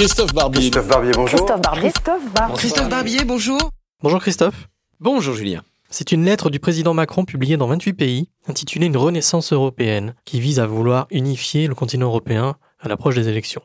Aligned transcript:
Christophe 0.00 0.32
Barbier. 0.32 0.70
Christophe 0.70 0.88
Barbier, 0.88 1.12
bonjour. 1.12 1.36
Christophe 1.36 1.60
Barbier. 1.60 1.90
Christophe 1.90 2.32
Barbier. 2.32 2.56
Christophe 2.56 2.88
Barbier, 2.88 3.24
bonjour. 3.26 3.70
Bonjour 4.02 4.18
Christophe. 4.18 4.68
Bonjour 4.98 5.34
Julien. 5.34 5.62
C'est 5.90 6.10
une 6.10 6.24
lettre 6.24 6.48
du 6.48 6.58
président 6.58 6.94
Macron 6.94 7.26
publiée 7.26 7.58
dans 7.58 7.66
28 7.66 7.92
pays, 7.92 8.30
intitulée 8.48 8.86
Une 8.86 8.96
renaissance 8.96 9.52
européenne, 9.52 10.14
qui 10.24 10.40
vise 10.40 10.58
à 10.58 10.66
vouloir 10.66 11.06
unifier 11.10 11.66
le 11.66 11.74
continent 11.74 12.06
européen 12.06 12.56
à 12.78 12.88
l'approche 12.88 13.14
des 13.14 13.28
élections. 13.28 13.60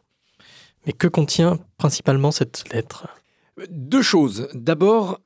Mais 0.86 0.92
que 0.92 1.08
contient 1.08 1.58
principalement 1.78 2.32
cette 2.32 2.66
lettre? 2.74 3.08
Deux 3.70 4.02
choses. 4.02 4.50
D'abord, 4.54 5.22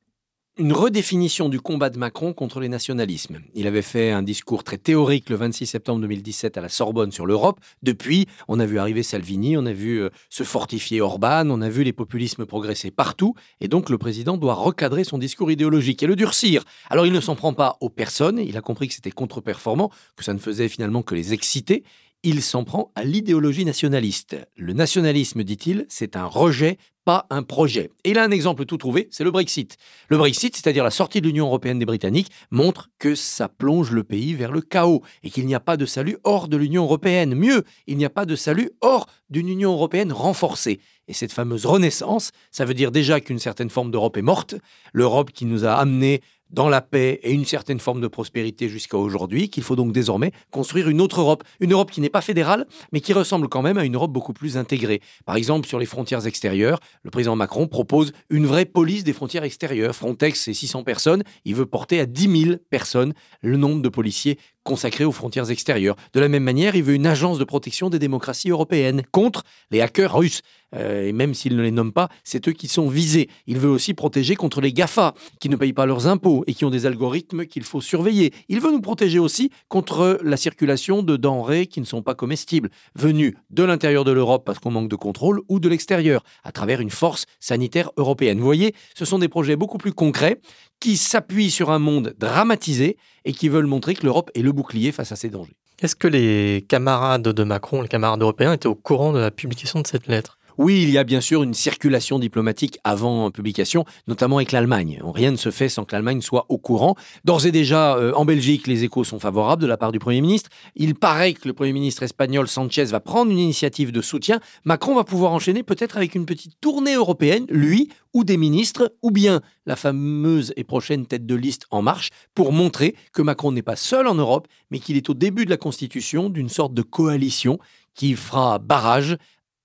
une 0.59 0.73
redéfinition 0.73 1.47
du 1.47 1.61
combat 1.61 1.89
de 1.89 1.97
Macron 1.97 2.33
contre 2.33 2.59
les 2.59 2.67
nationalismes. 2.67 3.39
Il 3.55 3.65
avait 3.65 3.81
fait 3.81 4.11
un 4.11 4.21
discours 4.21 4.65
très 4.65 4.77
théorique 4.77 5.29
le 5.29 5.37
26 5.37 5.65
septembre 5.65 6.01
2017 6.01 6.57
à 6.57 6.61
la 6.61 6.67
Sorbonne 6.67 7.13
sur 7.13 7.25
l'Europe. 7.25 7.61
Depuis, 7.81 8.27
on 8.49 8.59
a 8.59 8.65
vu 8.65 8.77
arriver 8.77 9.01
Salvini, 9.01 9.55
on 9.55 9.65
a 9.65 9.71
vu 9.71 10.01
euh, 10.01 10.09
se 10.29 10.43
fortifier 10.43 10.99
Orban, 10.99 11.49
on 11.49 11.61
a 11.61 11.69
vu 11.69 11.85
les 11.85 11.93
populismes 11.93 12.45
progresser 12.45 12.91
partout. 12.91 13.36
Et 13.61 13.69
donc, 13.69 13.89
le 13.89 13.97
président 13.97 14.36
doit 14.36 14.53
recadrer 14.53 15.05
son 15.05 15.17
discours 15.17 15.50
idéologique 15.50 16.03
et 16.03 16.07
le 16.07 16.17
durcir. 16.17 16.65
Alors, 16.89 17.05
il 17.05 17.14
ne 17.14 17.21
s'en 17.21 17.37
prend 17.37 17.53
pas 17.53 17.78
aux 17.79 17.89
personnes. 17.89 18.37
Il 18.37 18.57
a 18.57 18.61
compris 18.61 18.89
que 18.89 18.93
c'était 18.93 19.11
contre-performant, 19.11 19.91
que 20.17 20.25
ça 20.25 20.33
ne 20.33 20.39
faisait 20.39 20.67
finalement 20.67 21.03
que 21.03 21.15
les 21.15 21.31
exciter 21.31 21.86
il 22.23 22.41
s'en 22.41 22.64
prend 22.64 22.91
à 22.96 23.04
l'idéologie 23.04 23.65
nationaliste. 23.65 24.37
Le 24.57 24.73
nationalisme, 24.73 25.43
dit-il, 25.43 25.86
c'est 25.87 26.15
un 26.15 26.25
rejet, 26.25 26.78
pas 27.05 27.25
un 27.29 27.43
projet. 27.43 27.92
Et 28.04 28.15
a 28.18 28.23
un 28.23 28.32
exemple 28.32 28.65
tout 28.65 28.78
trouvé, 28.78 29.07
c'est 29.09 29.23
le 29.23 29.32
Brexit. 29.32 29.78
Le 30.09 30.18
Brexit, 30.18 30.55
c'est-à-dire 30.55 30.83
la 30.83 30.92
sortie 30.92 31.21
de 31.21 31.28
l'Union 31.28 31.45
européenne 31.45 31.79
des 31.79 31.86
Britanniques, 31.86 32.31
montre 32.52 32.89
que 33.00 33.16
ça 33.16 33.47
plonge 33.47 33.92
le 33.92 34.03
pays 34.03 34.33
vers 34.33 34.52
le 34.52 34.61
chaos 34.61 35.02
et 35.23 35.30
qu'il 35.30 35.45
n'y 35.45 35.55
a 35.55 35.59
pas 35.59 35.78
de 35.78 35.86
salut 35.86 36.17
hors 36.23 36.50
de 36.50 36.58
l'Union 36.58 36.83
européenne. 36.83 37.36
Mieux, 37.36 37.64
il 37.88 37.97
n'y 37.97 38.05
a 38.05 38.09
pas 38.09 38.25
de 38.25 38.36
salut 38.36 38.72
hors 38.81 39.08
d'une 39.30 39.47
Union 39.47 39.72
européenne 39.72 40.11
renforcée. 40.11 40.81
Et 41.08 41.14
cette 41.14 41.31
fameuse 41.31 41.66
renaissance, 41.66 42.31
ça 42.52 42.66
veut 42.66 42.73
dire 42.73 42.92
déjà 42.92 43.22
qu'une 43.22 43.39
certaine 43.39 43.70
forme 43.70 43.92
d'Europe 43.92 44.17
est 44.17 44.22
morte, 44.22 44.56
l'Europe 44.94 45.31
qui 45.31 45.45
nous 45.45 45.66
a 45.66 45.73
amenés 45.73 46.22
dans 46.50 46.69
la 46.69 46.81
paix 46.81 47.19
et 47.23 47.31
une 47.31 47.45
certaine 47.45 47.80
forme 47.80 48.02
de 48.02 48.08
prospérité 48.08 48.69
jusqu'à 48.69 48.97
aujourd'hui, 48.97 49.50
qu'il 49.50 49.64
faut 49.64 49.75
donc 49.75 49.92
désormais 49.92 50.31
construire 50.52 50.89
une 50.89 51.02
autre 51.02 51.22
Europe. 51.22 51.44
Une 51.59 51.73
Europe 51.73 51.91
qui 51.91 52.02
n'est 52.02 52.09
pas 52.09 52.22
fédérale, 52.22 52.66
mais 52.91 53.02
qui 53.02 53.14
ressemble 53.14 53.47
quand 53.50 53.61
même 53.61 53.78
à 53.78 53.86
une 53.86 53.95
Europe 53.95 54.11
beaucoup 54.11 54.33
plus 54.33 54.58
intégrée. 54.58 55.02
Par 55.25 55.36
exemple, 55.36 55.67
sur 55.67 55.80
les 55.80 55.86
frontières 55.86 56.25
extérieures, 56.25 56.80
le 57.03 57.11
président 57.11 57.36
Macron 57.36 57.67
propose 57.67 58.11
une 58.30 58.45
vraie 58.45 58.66
police 58.66 59.03
des 59.03 59.14
frontières 59.14 59.44
extérieures. 59.44 59.95
Frontex, 59.95 60.41
c'est 60.41 60.53
600 60.53 60.83
personnes. 60.83 61.23
Il 61.45 61.56
veut 61.56 61.66
porter 61.66 62.00
à 62.00 62.06
10 62.06 62.44
000 62.44 62.58
personnes 62.69 63.13
le 63.41 63.58
nombre 63.58 63.81
de 63.81 63.89
policiers 63.89 64.38
consacrés 64.64 65.06
aux 65.06 65.12
frontières 65.12 65.50
extérieures. 65.50 65.96
De 66.14 66.20
la 66.20 66.28
même 66.28 66.44
manière, 66.44 66.76
il 66.76 66.84
veut 66.84 66.94
une 66.94 67.08
agence 67.08 67.40
de 67.40 67.44
protection 67.44 67.90
des 67.90 68.00
démocraties 68.00 68.50
européennes 68.50 69.04
contre 69.12 69.44
les 69.72 69.82
hackers 69.82 70.16
russes. 70.16 70.42
Euh, 70.76 71.08
et 71.08 71.14
même 71.14 71.34
s'il 71.34 71.56
ne 71.56 71.64
les 71.64 71.72
nomme 71.72 71.92
pas, 71.92 72.10
c'est 72.24 72.48
eux 72.48 72.52
qui 72.52 72.68
sont 72.68 72.88
visés. 72.90 73.30
Il 73.48 73.58
veut 73.58 73.70
aussi 73.70 73.94
protéger 73.94 74.36
contre 74.36 74.62
les 74.62 74.72
GAFA, 74.72 75.16
qui 75.40 75.50
ne 75.50 75.56
payent 75.56 75.74
pas 75.74 75.88
leurs 75.88 76.08
impôts 76.08 76.44
et 76.46 76.54
qui 76.54 76.66
ont 76.66 76.70
des 76.70 76.86
algorithmes 76.86 77.46
qu'il 77.46 77.64
faut 77.64 77.82
surveiller. 77.82 78.34
Il 78.50 78.60
veut 78.60 78.72
nous 78.72 78.82
protéger 78.82 79.18
aussi 79.18 79.50
contre 79.68 80.20
la 80.24 80.38
circulation 80.38 81.02
de 81.02 81.18
denrées 81.18 81.66
qui 81.66 81.82
ne 81.82 81.86
sont 81.86 82.04
pas 82.04 82.14
comestibles, 82.14 82.70
venues 82.96 83.36
de 83.50 83.64
l'intérieur 83.64 84.04
de 84.04 84.12
l'Europe 84.12 84.44
parce 84.46 84.60
qu'on 84.60 84.72
manque 84.72 84.90
de 84.90 84.96
contrôle, 84.96 85.42
ou 85.50 85.60
de 85.60 85.70
l'extérieur, 85.70 86.24
à 86.44 86.52
travers 86.52 86.82
une 86.82 86.92
force 86.92 87.26
sanitaire 87.40 87.92
européenne. 87.98 88.38
Vous 88.38 88.46
voyez, 88.46 88.76
ce 88.96 89.06
sont 89.06 89.20
des 89.20 89.30
projets 89.30 89.56
beaucoup 89.56 89.78
plus 89.78 89.94
concrets 89.94 90.40
qui 90.80 90.97
s'appuient 90.97 91.52
sur 91.52 91.72
un 91.72 91.80
monde 91.80 92.16
dramatisé 92.17 92.97
et 93.25 93.33
qui 93.33 93.49
veulent 93.49 93.66
montrer 93.66 93.94
que 93.94 94.05
l'Europe 94.05 94.31
est 94.33 94.41
le 94.41 94.52
bouclier 94.52 94.91
face 94.91 95.11
à 95.11 95.16
ces 95.16 95.30
dangers. 95.30 95.55
Est-ce 95.81 95.95
que 95.95 96.08
les 96.08 96.66
camarades 96.67 97.22
de 97.22 97.44
Macron, 97.44 97.81
les 97.81 97.88
camarades 97.88 98.22
européens, 98.22 98.53
étaient 98.53 98.67
au 98.67 98.75
courant 98.75 99.13
de 99.13 99.19
la 99.19 99.31
publication 99.31 99.81
de 99.81 99.88
cette 99.88 100.07
lettre? 100.07 100.39
Oui, 100.60 100.84
il 100.84 100.90
y 100.90 100.98
a 100.98 101.06
bien 101.06 101.22
sûr 101.22 101.42
une 101.42 101.54
circulation 101.54 102.20
diplomatique 102.20 102.80
avant 102.84 103.32
publication, 103.32 103.86
notamment 104.10 104.36
avec 104.36 104.52
l'Allemagne. 104.52 105.00
Rien 105.02 105.32
ne 105.32 105.38
se 105.38 105.52
fait 105.52 105.70
sans 105.70 105.86
que 105.86 105.96
l'Allemagne 105.96 106.20
soit 106.20 106.46
au 106.50 106.58
courant. 106.58 106.96
D'ores 107.24 107.46
et 107.46 107.54
déjà, 107.54 107.96
euh, 107.96 108.12
en 108.14 108.26
Belgique, 108.26 108.68
les 108.68 108.84
échos 108.84 109.06
sont 109.06 109.19
favorables 109.19 109.62
de 109.62 109.68
la 109.68 109.78
part 109.78 109.94
du 109.94 110.00
Premier 110.00 110.19
ministre. 110.19 110.50
Il 110.75 110.96
paraît 110.96 111.31
que 111.31 111.48
le 111.48 111.53
Premier 111.53 111.72
ministre 111.72 112.03
espagnol 112.03 112.50
Sanchez 112.50 112.84
va 112.84 113.00
prendre 113.00 113.31
une 113.31 113.40
initiative 113.40 113.94
de 113.94 114.02
soutien. 114.02 114.42
Macron 114.66 114.96
va 114.96 115.06
pouvoir 115.06 115.31
enchaîner 115.31 115.64
peut-être 115.64 115.96
avec 115.96 116.14
une 116.14 116.25
petite 116.25 116.59
tournée 116.59 116.96
européenne, 116.96 117.46
lui 117.50 117.88
ou 118.14 118.25
des 118.25 118.36
ministres, 118.36 118.94
ou 119.02 119.12
bien 119.12 119.40
la 119.66 119.78
fameuse 119.78 120.52
et 120.58 120.66
prochaine 120.66 121.06
tête 121.06 121.25
de 121.25 121.36
liste 121.36 121.68
En 121.72 121.81
Marche, 121.81 122.09
pour 122.36 122.52
montrer 122.52 122.98
que 123.14 123.22
Macron 123.22 123.53
n'est 123.53 123.62
pas 123.62 123.78
seul 123.78 124.08
en 124.08 124.16
Europe, 124.16 124.50
mais 124.72 124.80
qu'il 124.80 124.98
est 124.98 125.09
au 125.09 125.14
début 125.14 125.46
de 125.46 125.52
la 125.52 125.58
constitution 125.58 126.30
d'une 126.30 126.50
sorte 126.50 126.74
de 126.74 126.81
coalition 126.81 127.59
qui 127.96 128.16
fera 128.16 128.59
barrage 128.59 129.18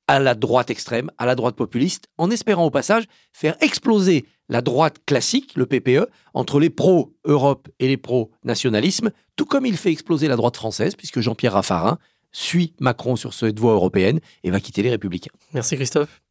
à 0.07 0.19
la 0.19 0.35
droite 0.35 0.71
extrême, 0.71 1.11
à 1.19 1.27
la 1.27 1.35
droite 1.35 1.57
populiste, 1.57 2.09
en 2.19 2.31
espérant 2.31 2.67
au 2.67 2.71
passage 2.71 3.05
faire 3.33 3.57
exploser 3.61 4.27
la 4.49 4.61
droite 4.61 4.99
classique, 5.07 5.55
le 5.57 5.67
PPE, 5.67 6.09
entre 6.35 6.61
les 6.61 6.71
pro-Europe 6.71 7.69
et 7.79 7.89
les 7.89 7.97
pro-nationalisme, 7.97 9.11
tout 9.37 9.47
comme 9.47 9.67
il 9.67 9.77
fait 9.77 9.93
exploser 9.93 10.29
la 10.29 10.37
droite 10.37 10.57
française, 10.57 10.95
puisque 10.97 11.21
Jean-Pierre 11.21 11.55
Raffarin 11.55 11.99
suit 12.33 12.75
Macron 12.81 13.17
sur 13.17 13.33
cette 13.33 13.59
voie 13.59 13.73
européenne 13.73 14.21
et 14.43 14.51
va 14.51 14.61
quitter 14.61 14.83
les 14.83 14.91
Républicains. 14.91 15.33
Merci 15.53 15.77
Christophe. 15.77 16.24